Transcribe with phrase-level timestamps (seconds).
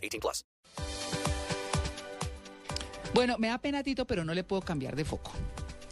[0.00, 0.44] 18 plus.
[3.12, 5.32] Bueno, me da pena, Tito, pero no le puedo cambiar de foco.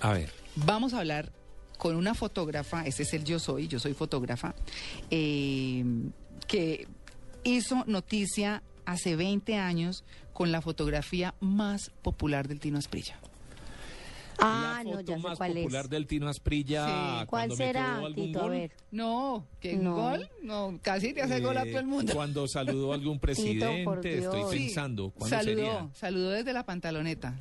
[0.00, 0.30] A ver.
[0.54, 1.32] Vamos a hablar
[1.76, 4.54] con una fotógrafa, ese es el Yo Soy, yo soy fotógrafa,
[5.10, 5.84] eh,
[6.46, 6.88] que
[7.44, 13.18] hizo noticia hace 20 años con la fotografía más popular del Tino Asprilla.
[14.40, 15.90] Ah, la no, foto ya sé más cuál popular es.
[15.90, 17.20] del Tino Asprilla.
[17.20, 17.26] Sí.
[17.26, 18.38] ¿Cuál será, Tito?
[18.38, 18.50] A gol.
[18.52, 18.72] ver.
[18.90, 19.94] No, ¿qué No.
[19.96, 20.28] gol?
[20.42, 22.14] No, casi te hace gol a Eh, todo el mundo.
[22.14, 25.88] Cuando saludó a algún presidente, por estoy pensando, ¿cuándo saludó, sería?
[25.94, 27.34] saludó desde la pantaloneta.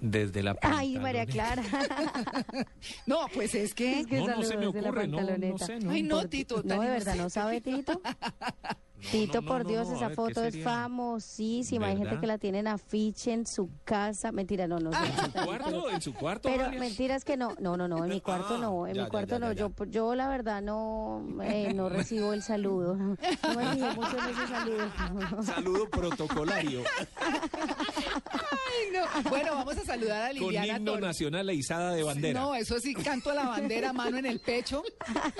[0.00, 1.62] Desde la Ay, María pantaloneta.
[1.72, 2.66] Clara.
[3.06, 4.00] No, pues es que...
[4.00, 5.66] Es que No, no se me saludó desde la ocurre, no, no pantaloneta.
[5.66, 5.90] sé, no.
[5.90, 6.62] Ay, no, Tito.
[6.64, 8.00] No, de verdad, ¿no sabe Tito?
[9.00, 11.86] No, Tito, no, por no, Dios, esa ver, ¿qué foto es famosísima.
[11.86, 14.32] Hay gente que la tiene en afiche en su casa.
[14.32, 14.98] Mentira, no, no sé.
[14.98, 15.90] ¿En su cuarto?
[15.90, 16.48] ¿En su cuarto?
[16.48, 16.80] Pero Amalia?
[16.80, 19.34] mentiras que no, no, no, no, en mi cuarto Ah, no, en ya, mi cuarto
[19.34, 23.16] ya, no, yo, yo la verdad no, eh, no recibo el saludo, no
[23.56, 25.42] me fijé mucho en ese saludo.
[25.44, 29.30] Saludo protocolario Ay, no.
[29.30, 31.06] Bueno, vamos a saludar a con Liliana himno Toro.
[31.06, 32.40] nacional e izada de bandera.
[32.40, 34.82] No, eso sí, canto a la bandera, mano en el pecho,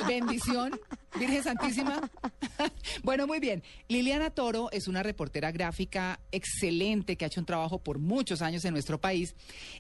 [0.07, 0.79] bendición,
[1.19, 2.01] Virgen Santísima.
[3.03, 3.63] Bueno, muy bien.
[3.89, 8.65] Liliana Toro es una reportera gráfica excelente que ha hecho un trabajo por muchos años
[8.65, 9.35] en nuestro país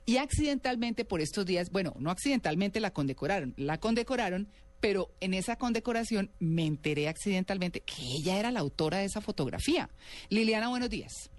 [0.06, 4.48] y accidentalmente por estos días, bueno, no accidentalmente la condecoraron, la condecoraron,
[4.80, 9.90] pero en esa condecoración me enteré accidentalmente que ella era la autora de esa fotografía.
[10.28, 11.30] Liliana, buenos días.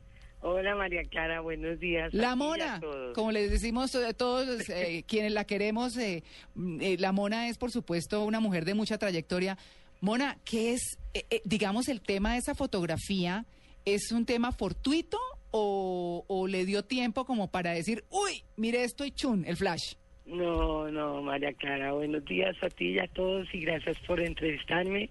[0.41, 2.13] Hola María Clara, buenos días.
[2.13, 2.79] La mona,
[3.13, 6.23] como les decimos a todos eh, quienes la queremos, eh,
[6.55, 9.57] mm, eh, la mona es por supuesto una mujer de mucha trayectoria.
[10.01, 13.45] Mona, ¿qué es, eh, eh, digamos, el tema de esa fotografía?
[13.85, 15.17] ¿Es un tema fortuito
[15.51, 19.95] o, o le dio tiempo como para decir, uy, mire esto y chun, el flash?
[20.25, 25.09] No, no, María Clara, buenos días a ti y a todos y gracias por entrevistarme.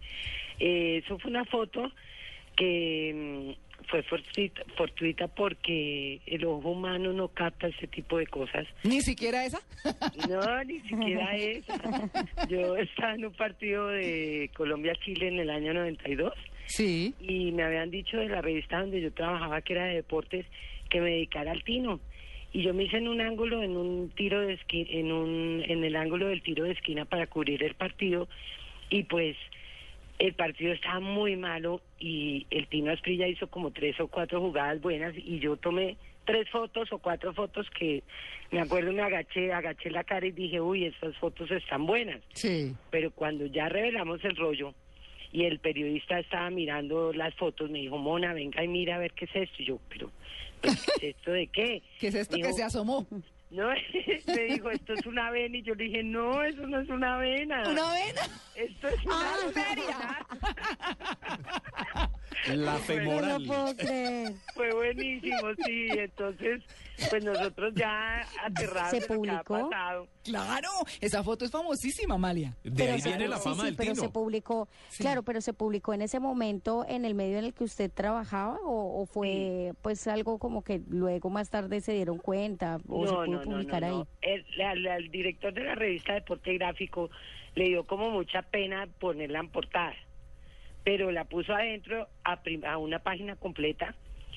[0.60, 1.90] Eh, eso fue una foto
[2.56, 2.97] que
[4.02, 8.66] fue fortuita, fortuita porque el ojo humano no capta ese tipo de cosas.
[8.84, 9.60] Ni siquiera esa.
[10.28, 12.10] No, ni siquiera esa.
[12.48, 16.32] Yo estaba en un partido de Colombia-Chile en el año 92
[16.66, 17.14] Sí.
[17.20, 20.44] y me habían dicho de la revista donde yo trabajaba, que era de deportes,
[20.90, 22.00] que me dedicara al tino.
[22.52, 25.84] Y yo me hice en un ángulo, en un tiro de esquina, en, un, en
[25.84, 28.28] el ángulo del tiro de esquina para cubrir el partido.
[28.90, 29.36] Y pues
[30.18, 34.80] el partido estaba muy malo y el Tino Asprilla hizo como tres o cuatro jugadas
[34.80, 38.02] buenas y yo tomé tres fotos o cuatro fotos que
[38.50, 42.74] me acuerdo me agaché, agaché la cara y dije, uy, estas fotos están buenas Sí.
[42.90, 44.74] pero cuando ya revelamos el rollo
[45.32, 49.12] y el periodista estaba mirando las fotos, me dijo, Mona, venga y mira a ver
[49.12, 49.62] qué es esto.
[49.62, 50.10] Y yo, pero,
[50.62, 51.82] ¿qué es esto de qué?
[52.00, 53.06] ¿Qué es esto Dijo, que se asomó?
[53.50, 53.68] No,
[54.26, 55.56] me dijo, esto es una vena.
[55.56, 57.62] Y yo le dije, no, eso no es una vena.
[57.68, 58.22] ¿Una vena?
[58.54, 60.26] Esto es una Ah, arteria.
[62.56, 63.44] La No lo femoral.
[63.46, 64.32] puedo creer.
[64.54, 65.88] Fue buenísimo, sí.
[65.90, 66.62] Entonces,
[67.10, 69.68] pues nosotros ya aterrados ¿Se de lo que ha publicó?
[69.70, 70.08] pasado.
[70.24, 70.68] Claro,
[71.00, 72.56] esa foto es famosísima, Amalia.
[72.64, 74.02] De ahí se- viene la sí, fama sí, del pero Tino.
[74.02, 75.02] se publicó, Sí.
[75.02, 78.58] claro, pero se publicó en ese momento en el medio en el que usted trabajaba
[78.64, 83.14] o, o fue pues algo como que luego más tarde se dieron cuenta o se
[83.14, 84.02] pudo publicar ahí.
[84.20, 87.08] El, la- el director de la revista Deporte Gráfico
[87.54, 89.94] le dio como mucha pena ponerla en portada,
[90.88, 93.94] pero la puso adentro a, a una página completa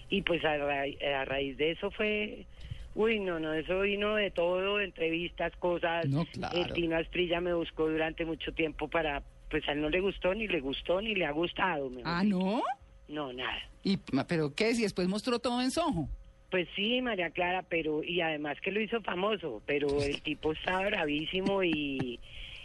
[0.09, 0.83] y pues a, ra-
[1.21, 2.45] a raíz de eso fue...
[2.93, 6.09] Uy, no, no, eso vino de todo, entrevistas, cosas.
[6.09, 6.57] No, claro.
[6.57, 9.23] El Tino Asprilla me buscó durante mucho tiempo para...
[9.49, 11.89] Pues a él no le gustó, ni le gustó, ni le ha gustado.
[12.03, 12.21] Ah.
[12.25, 12.61] ¿no?
[13.07, 13.57] No, nada.
[13.81, 13.95] ¿Y,
[14.27, 14.75] ¿Pero qué?
[14.75, 16.09] Si después mostró todo en Soho.
[16.49, 20.81] Pues sí, María Clara, pero y además que lo hizo famoso, pero el tipo estaba
[20.87, 22.19] bravísimo y,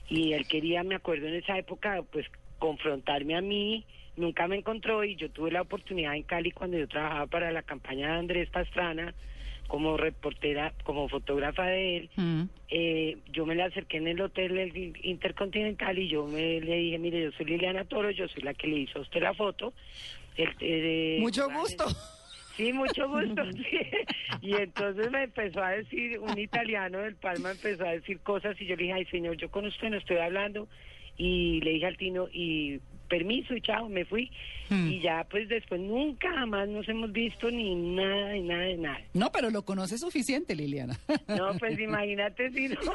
[0.08, 2.26] y él quería, me acuerdo en esa época, pues
[2.58, 3.84] confrontarme a mí,
[4.16, 7.62] nunca me encontró y yo tuve la oportunidad en Cali cuando yo trabajaba para la
[7.62, 9.14] campaña de Andrés Pastrana
[9.68, 12.10] como reportera, como fotógrafa de él.
[12.16, 12.42] Mm.
[12.70, 17.22] Eh, yo me le acerqué en el hotel Intercontinental y yo me le dije, mire,
[17.24, 19.72] yo soy Liliana Toro, yo soy la que le hizo a usted la foto.
[20.36, 21.84] El- eh, Mucho gusto.
[22.56, 23.42] Sí, mucho gusto.
[23.52, 23.80] sí.
[24.40, 28.66] Y entonces me empezó a decir, un italiano del Palma empezó a decir cosas y
[28.66, 30.68] yo le dije, ay señor, yo con usted no estoy hablando.
[31.16, 34.30] Y le dije al Tino, y permiso y chao, me fui.
[34.68, 34.88] Hmm.
[34.88, 39.00] Y ya pues después nunca jamás nos hemos visto ni nada, ni nada, de nada.
[39.14, 40.98] No, pero lo conoce suficiente, Liliana.
[41.28, 42.76] No, pues imagínate si no.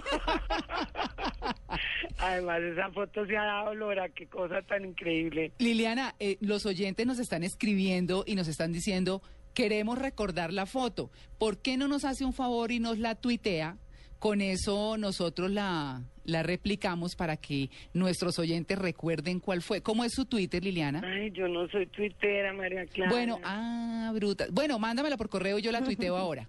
[2.20, 5.54] Además, esa foto se ha dado, Lora, qué cosa tan increíble.
[5.60, 9.22] Liliana, eh, los oyentes nos están escribiendo y nos están diciendo,
[9.54, 11.10] queremos recordar la foto.
[11.38, 13.78] ¿Por qué no nos hace un favor y nos la tuitea?
[14.22, 19.82] Con eso nosotros la, la replicamos para que nuestros oyentes recuerden cuál fue.
[19.82, 21.02] ¿Cómo es su Twitter, Liliana?
[21.04, 23.10] Ay, yo no soy tuitera, María Clara.
[23.12, 24.46] Bueno, ah, bruta.
[24.52, 26.48] Bueno, mándamela por correo y yo la tuiteo ahora.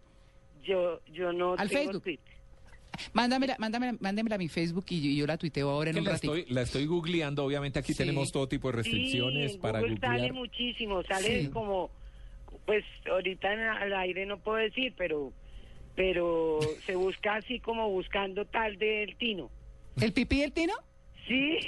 [0.62, 2.02] Yo, yo no Al tengo Facebook.
[2.02, 2.32] Twitter.
[3.14, 6.04] Mándamela, mándamela, mándemela a mi Facebook y yo, y yo la tuiteo ahora en un
[6.04, 6.36] la, ratito.
[6.36, 7.98] estoy, la estoy googleando, obviamente aquí Sí.
[7.98, 10.34] tenemos todo tipo de restricciones sí, en para Google sale googlear.
[10.34, 11.48] muchísimo, sale Sí.
[11.48, 11.88] como,
[12.66, 15.32] pues ahorita en- al aire no puedo decir, pero,
[15.94, 19.50] pero se busca así como buscando tal del Tino.
[20.00, 20.72] ¿El pipí del Tino?
[21.28, 21.58] Sí.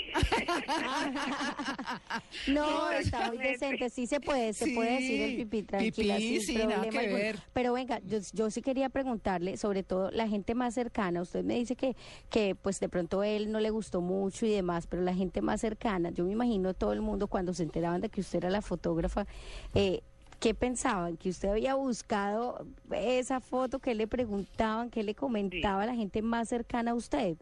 [2.48, 6.40] No, está muy decente, sí se puede, se Sí, puede decir el pipí tranquila, pipí,
[6.40, 7.16] sin sí, nada problema que alguno.
[7.22, 7.38] ver.
[7.52, 11.54] Pero venga, yo, yo sí quería preguntarle, sobre todo la gente más cercana, usted me
[11.54, 11.94] dice que,
[12.30, 15.40] que pues de pronto a él no le gustó mucho y demás, pero la gente
[15.40, 18.50] más cercana, yo me imagino todo el mundo cuando se enteraban de que usted era
[18.50, 19.26] la fotógrafa,
[19.74, 20.02] eh,
[20.44, 21.16] ¿Qué pensaban?
[21.16, 23.78] ¿Que usted había buscado esa foto?
[23.78, 24.90] ¿Qué le preguntaban?
[24.90, 27.38] ¿Qué le comentaba la gente más cercana a usted?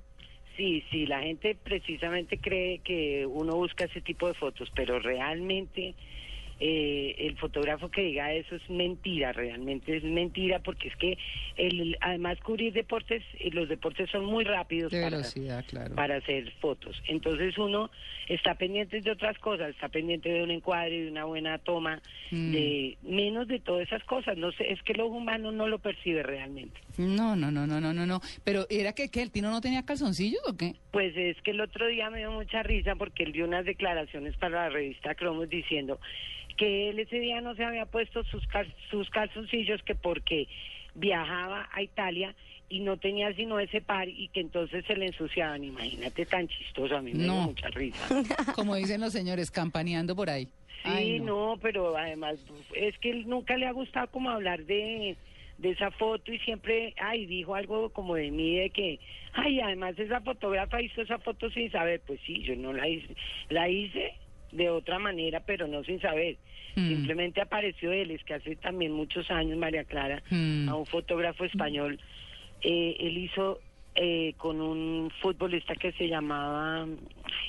[0.56, 5.96] Sí, sí, la gente precisamente cree que uno busca ese tipo de fotos, pero realmente
[6.60, 11.18] eh, el fotógrafo que diga eso es mentira, realmente es mentira, porque es que
[11.56, 15.94] el, además cubrir deportes, eh, los deportes son muy rápidos para, claro.
[15.94, 17.00] para hacer fotos.
[17.08, 17.90] Entonces uno
[18.28, 22.00] está pendiente de otras cosas, está pendiente de un encuadre, de una buena toma,
[22.30, 22.52] Mm.
[22.52, 24.38] de menos de todas esas cosas.
[24.38, 26.80] No sé, es que el ojo humano no lo percibe realmente.
[26.96, 28.20] No, no, no, no, no, no, no.
[28.44, 30.74] Pero ¿era que, que el Tino no tenía calzoncillos o qué?
[30.92, 34.36] Pues es que el otro día me dio mucha risa porque él dio unas declaraciones
[34.36, 35.98] para la revista Cromos diciendo
[36.54, 40.48] que él ese día no se había puesto sus, cal- sus calzoncillos que porque
[40.94, 42.34] viajaba a Italia
[42.68, 45.62] y no tenía sino ese par y que entonces se le ensuciaban.
[45.64, 48.08] Imagínate tan chistoso, a mí me dio mucha risa.
[48.54, 50.46] Como dicen los señores, campaneando por ahí.
[50.82, 51.58] Sí, Ay, no.
[51.60, 52.36] pero además
[52.74, 55.16] es que él nunca le ha gustado como hablar de,
[55.58, 58.98] de esa foto y siempre, ay, dijo algo como de mí, de que,
[59.34, 62.00] ay, además esa fotógrafa hizo esa foto sin saber.
[62.04, 63.14] Pues sí, yo no la hice,
[63.50, 64.11] la hice
[64.52, 66.36] de otra manera, pero no sin saber.
[66.76, 66.88] Mm.
[66.88, 70.68] Simplemente apareció él, es que hace también muchos años, María Clara, Mm.
[70.68, 71.98] a un fotógrafo español,
[72.62, 73.60] eh, él hizo
[73.94, 76.86] eh, con un futbolista que se llamaba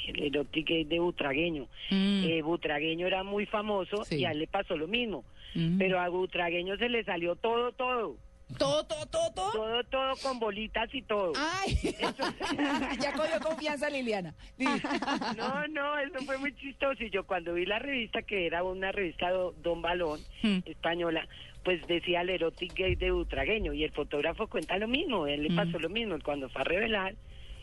[0.08, 1.68] el Erotic Gate de Butragueño.
[1.90, 2.24] Mm.
[2.26, 4.18] Eh, Butragueño era muy famoso Sí.
[4.18, 5.24] y a él le pasó lo mismo.
[5.56, 5.78] Mm.
[5.78, 8.18] Pero a Butragueño se le salió todo, todo.
[8.58, 9.52] ¿Todo, todo, todo, todo?
[9.52, 11.34] Todo, todo con bolitas y todo.
[11.36, 11.76] Ay,
[13.02, 14.36] ya cogió confianza Liliana.
[15.38, 17.04] No, no, eso fue muy chistoso.
[17.04, 20.60] Y yo cuando vi la revista, que era una revista do- Don Balón, Hmm.
[20.66, 21.28] española,
[21.64, 23.74] pues decía el erotic gay de Butragueño.
[23.74, 25.56] Y el fotógrafo cuenta lo mismo, él le Mm.
[25.56, 26.16] pasó lo mismo.
[26.24, 27.16] Cuando fue a revelar,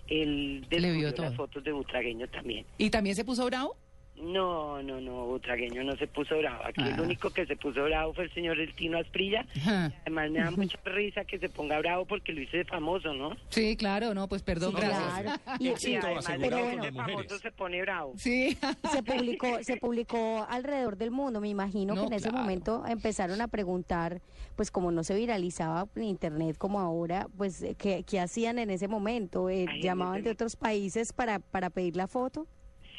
[0.09, 2.67] él descubrió las fotos de Butragueño también.
[2.79, 3.77] ¿Y también se puso bravo?
[4.23, 6.63] No, no, no, Butragueño no se puso bravo.
[6.65, 7.03] Aquí el Ah.
[7.03, 9.47] único que se puso bravo fue el señor El Tino Asprilla.
[9.57, 9.93] Ajá.
[10.03, 13.37] Además me da mucha risa que se ponga bravo porque lo hice de famoso, ¿no?
[13.49, 15.21] Sí, claro, no, pues perdón, Sí, gracias.
[15.23, 15.41] claro.
[15.59, 18.13] Y Y, y- además de que las famoso se pone bravo.
[18.17, 18.57] Sí.
[18.93, 21.41] se publicó, se publicó alrededor del mundo.
[21.41, 24.21] Me imagino No, que en ese momento empezaron a preguntar,
[24.57, 28.71] pues como no se viralizaba en internet como ahora, pues eh, qué, qué hacían en
[28.71, 29.49] ese momento.
[29.49, 32.47] Eh, Ay, llamaban de otros países para para pedir la foto.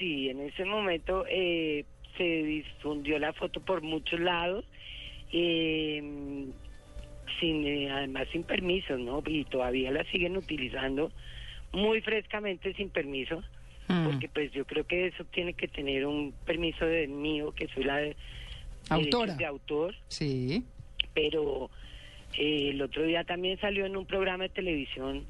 [0.02, 1.86] Sí, en ese momento eh,
[2.18, 4.66] se difundió la foto por muchos lados,
[5.32, 6.02] eh,
[7.40, 9.22] sin, eh, además sin permiso, ¿no?
[9.28, 11.12] Y todavía la siguen utilizando
[11.72, 13.44] muy frescamente sin permiso,
[13.90, 14.06] Mm.
[14.06, 17.84] porque pues yo creo que eso tiene que tener un permiso de mío, que soy
[17.84, 18.16] la de,
[18.90, 19.36] Autora.
[19.36, 20.64] de autor, Sí.
[21.14, 21.70] pero
[22.40, 25.26] eh, el otro día también salió en un programa de televisión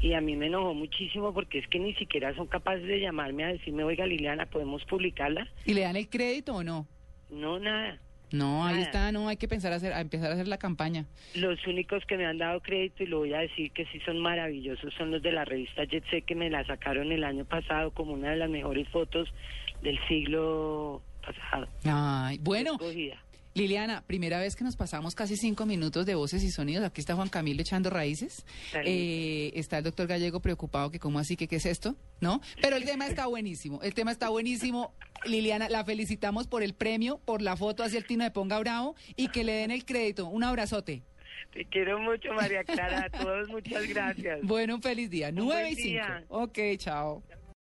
[0.00, 3.44] y a mí me enojó muchísimo porque es que ni siquiera son capaces de llamarme
[3.44, 5.48] a decirme, oiga Liliana, ¿podemos publicarla?
[5.64, 6.86] ¿Y le dan el crédito o no?
[7.30, 7.98] No, nada.
[8.30, 11.06] No, ahí está, no, hay que pensar a hacer, a empezar a hacer la campaña.
[11.34, 14.18] Los únicos que me han dado crédito, y lo voy a decir que sí son
[14.20, 17.90] maravillosos, son los de la revista Jet Set, que me la sacaron el año pasado
[17.90, 19.32] como una de las mejores fotos
[19.82, 21.68] del siglo pasado.
[21.84, 23.16] Ay, bueno, Escogida.
[23.54, 26.84] Liliana, primera vez que nos pasamos casi cinco minutos de voces y sonidos.
[26.84, 28.44] Aquí está Juan Camilo echando raíces.
[28.84, 32.40] Eh, está el doctor Gallego preocupado que cómo así que qué es esto, ¿no?
[32.60, 33.80] Pero el tema está buenísimo.
[33.82, 34.94] El tema está buenísimo.
[35.24, 38.94] Liliana, la felicitamos por el premio, por la foto hacia el Tino de Ponga Bravo
[39.16, 40.26] y que le den el crédito.
[40.26, 41.02] Un abrazote.
[41.52, 43.06] Te quiero mucho, María Clara.
[43.06, 44.40] A todos, muchas gracias.
[44.42, 45.32] Bueno, un feliz día.
[45.32, 46.04] Nueve y cinco.
[46.28, 47.22] Ok, chao.